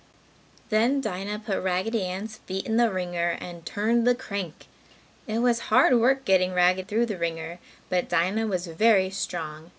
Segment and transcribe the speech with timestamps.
[0.71, 4.65] Then Dinah put Raggedy Ann's feet in the wringer and turned the crank.
[5.27, 9.69] It was hard work getting Raggedy through the wringer, but Dinah was very strong.